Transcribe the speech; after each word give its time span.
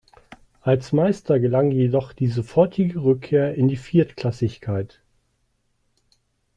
Als 0.61 0.93
Meister 0.93 1.39
gelang 1.39 1.69
jedoch 1.69 2.11
die 2.11 2.25
sofortige 2.25 3.03
Rückkehr 3.03 3.53
in 3.53 3.67
die 3.67 3.77
Viertklassigkeit. 3.77 4.99